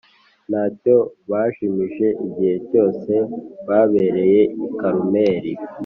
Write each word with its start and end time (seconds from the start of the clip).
nta 0.49 0.63
cyo 0.79 0.97
bajimije 1.31 2.07
igihe 2.27 2.55
cyose 2.69 3.13
babereye 3.67 4.41
i 4.67 4.69
Karumeli, 4.79 5.53